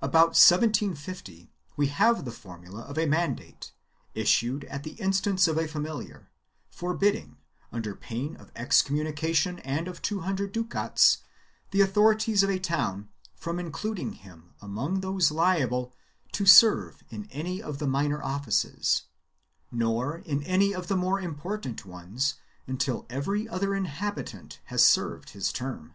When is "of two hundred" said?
9.86-10.52